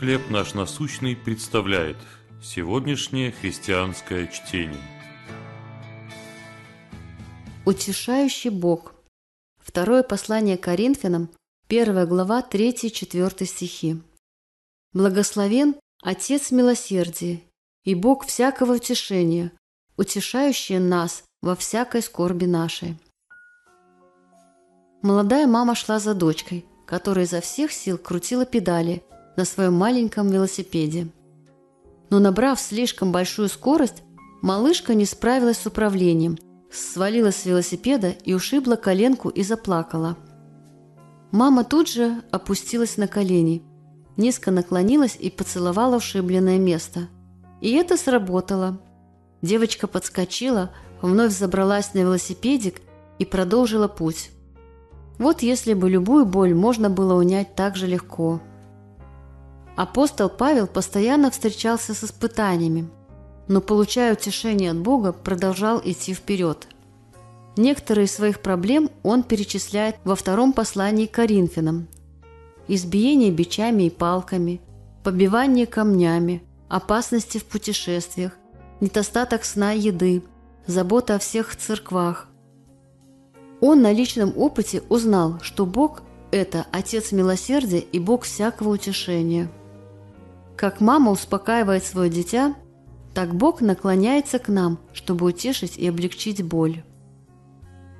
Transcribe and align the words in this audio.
«Хлеб 0.00 0.30
наш 0.30 0.54
насущный» 0.54 1.14
представляет 1.14 1.98
сегодняшнее 2.42 3.32
христианское 3.32 4.28
чтение. 4.28 4.80
Утешающий 7.66 8.48
Бог. 8.48 8.94
Второе 9.62 10.02
послание 10.02 10.56
Коринфянам, 10.56 11.28
первая 11.68 12.06
глава, 12.06 12.42
3-4 12.50 13.44
стихи. 13.44 14.00
Благословен 14.94 15.74
Отец 16.02 16.50
милосердия 16.50 17.42
и 17.84 17.94
Бог 17.94 18.24
всякого 18.24 18.76
утешения, 18.76 19.52
утешающий 19.98 20.78
нас 20.78 21.24
во 21.42 21.54
всякой 21.54 22.00
скорби 22.00 22.46
нашей. 22.46 22.96
Молодая 25.02 25.46
мама 25.46 25.74
шла 25.74 25.98
за 25.98 26.14
дочкой, 26.14 26.64
которая 26.86 27.26
изо 27.26 27.42
всех 27.42 27.70
сил 27.70 27.98
крутила 27.98 28.46
педали 28.46 29.02
на 29.40 29.46
своем 29.46 29.72
маленьком 29.72 30.28
велосипеде. 30.28 31.08
Но 32.10 32.18
набрав 32.18 32.60
слишком 32.60 33.10
большую 33.10 33.48
скорость, 33.48 34.02
малышка 34.42 34.94
не 34.94 35.06
справилась 35.06 35.56
с 35.56 35.66
управлением, 35.66 36.36
свалилась 36.70 37.36
с 37.36 37.46
велосипеда 37.46 38.10
и 38.10 38.34
ушибла 38.34 38.76
коленку 38.76 39.30
и 39.30 39.42
заплакала. 39.42 40.18
Мама 41.30 41.64
тут 41.64 41.88
же 41.88 42.22
опустилась 42.30 42.98
на 42.98 43.08
колени, 43.08 43.62
низко 44.18 44.50
наклонилась 44.50 45.16
и 45.18 45.30
поцеловала 45.30 45.96
ушибленное 45.96 46.58
место. 46.58 47.08
И 47.62 47.72
это 47.72 47.96
сработало. 47.96 48.78
Девочка 49.40 49.86
подскочила, 49.86 50.70
вновь 51.00 51.32
забралась 51.32 51.94
на 51.94 52.00
велосипедик 52.00 52.82
и 53.18 53.24
продолжила 53.24 53.88
путь. 53.88 54.32
Вот 55.18 55.40
если 55.40 55.72
бы 55.72 55.88
любую 55.88 56.26
боль 56.26 56.52
можно 56.52 56.90
было 56.90 57.14
унять 57.14 57.54
так 57.54 57.76
же 57.76 57.86
легко. 57.86 58.42
Апостол 59.80 60.28
Павел 60.28 60.66
постоянно 60.66 61.30
встречался 61.30 61.94
с 61.94 62.04
испытаниями, 62.04 62.90
но, 63.48 63.62
получая 63.62 64.12
утешение 64.12 64.72
от 64.72 64.76
Бога, 64.76 65.14
продолжал 65.14 65.80
идти 65.82 66.12
вперед. 66.12 66.68
Некоторые 67.56 68.04
из 68.04 68.12
своих 68.12 68.40
проблем 68.40 68.90
он 69.02 69.22
перечисляет 69.22 69.96
во 70.04 70.16
втором 70.16 70.52
послании 70.52 71.06
к 71.06 71.12
Коринфянам. 71.12 71.88
Избиение 72.68 73.30
бичами 73.30 73.84
и 73.84 73.90
палками, 73.90 74.60
побивание 75.02 75.66
камнями, 75.66 76.42
опасности 76.68 77.38
в 77.38 77.46
путешествиях, 77.46 78.32
недостаток 78.82 79.46
сна 79.46 79.72
и 79.72 79.80
еды, 79.80 80.22
забота 80.66 81.14
о 81.14 81.18
всех 81.18 81.56
церквах, 81.56 82.28
он 83.62 83.80
на 83.80 83.92
личном 83.92 84.34
опыте 84.36 84.82
узнал, 84.90 85.38
что 85.40 85.64
Бог– 85.64 86.02
это 86.32 86.66
Отец 86.70 87.12
милосердия 87.12 87.80
и 87.80 87.98
Бог 87.98 88.24
всякого 88.24 88.74
утешения. 88.74 89.48
Как 90.60 90.82
мама 90.82 91.10
успокаивает 91.10 91.84
свое 91.84 92.10
дитя, 92.10 92.54
так 93.14 93.34
Бог 93.34 93.62
наклоняется 93.62 94.38
к 94.38 94.48
нам, 94.48 94.78
чтобы 94.92 95.24
утешить 95.24 95.78
и 95.78 95.88
облегчить 95.88 96.42
боль. 96.42 96.84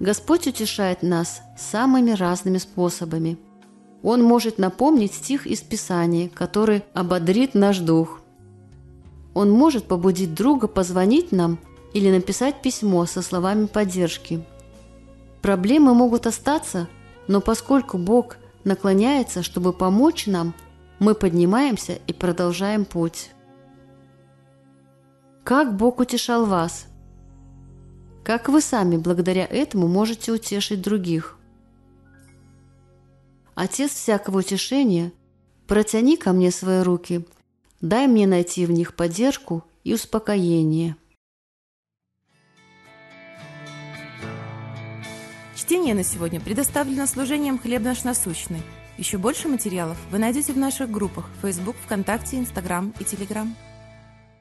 Господь 0.00 0.46
утешает 0.46 1.02
нас 1.02 1.40
самыми 1.56 2.10
разными 2.10 2.58
способами. 2.58 3.38
Он 4.02 4.22
может 4.22 4.58
напомнить 4.58 5.14
стих 5.14 5.46
из 5.46 5.62
Писания, 5.62 6.28
который 6.28 6.84
ободрит 6.92 7.54
наш 7.54 7.78
дух. 7.78 8.20
Он 9.32 9.50
может 9.50 9.84
побудить 9.84 10.34
друга 10.34 10.68
позвонить 10.68 11.32
нам 11.32 11.58
или 11.94 12.10
написать 12.10 12.60
письмо 12.60 13.06
со 13.06 13.22
словами 13.22 13.64
поддержки– 13.64 14.44
Проблемы 15.42 15.92
могут 15.92 16.28
остаться, 16.28 16.88
но 17.26 17.40
поскольку 17.40 17.98
Бог 17.98 18.36
наклоняется, 18.62 19.42
чтобы 19.42 19.72
помочь 19.72 20.28
нам, 20.28 20.54
мы 21.02 21.16
поднимаемся 21.16 21.98
и 22.06 22.12
продолжаем 22.12 22.84
путь. 22.84 23.30
Как 25.42 25.76
Бог 25.76 25.98
утешал 25.98 26.46
вас? 26.46 26.86
Как 28.22 28.48
вы 28.48 28.60
сами 28.60 28.96
благодаря 28.96 29.44
этому 29.44 29.88
можете 29.88 30.30
утешить 30.30 30.80
других? 30.80 31.36
Отец 33.56 33.90
всякого 33.90 34.38
утешения, 34.38 35.10
протяни 35.66 36.16
ко 36.16 36.32
мне 36.32 36.52
свои 36.52 36.82
руки, 36.82 37.26
дай 37.80 38.06
мне 38.06 38.28
найти 38.28 38.64
в 38.64 38.70
них 38.70 38.94
поддержку 38.94 39.64
и 39.82 39.94
успокоение. 39.94 40.94
Чтение 45.56 45.94
на 45.94 46.04
сегодня 46.04 46.40
предоставлено 46.40 47.08
служением 47.08 47.58
«Хлеб 47.58 47.82
наш 47.82 48.04
насущный». 48.04 48.62
Еще 49.02 49.18
больше 49.18 49.48
материалов 49.48 49.98
вы 50.12 50.20
найдете 50.20 50.52
в 50.52 50.56
наших 50.56 50.88
группах 50.88 51.28
Facebook, 51.42 51.74
ВКонтакте, 51.86 52.38
Инстаграм 52.38 52.94
и 53.00 53.04
Телеграм. 53.04 53.52